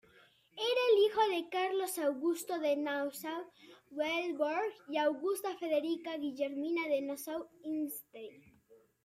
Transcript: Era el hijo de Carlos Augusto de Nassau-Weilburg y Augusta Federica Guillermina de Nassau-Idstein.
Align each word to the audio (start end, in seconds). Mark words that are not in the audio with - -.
Era 0.57 0.83
el 0.91 1.03
hijo 1.05 1.21
de 1.29 1.47
Carlos 1.51 1.99
Augusto 1.99 2.57
de 2.57 2.75
Nassau-Weilburg 2.75 4.73
y 4.89 4.97
Augusta 4.97 5.55
Federica 5.59 6.17
Guillermina 6.17 6.87
de 6.87 7.03
Nassau-Idstein. 7.03 8.41